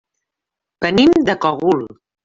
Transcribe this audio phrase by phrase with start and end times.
[0.87, 1.89] Venim del Cogul.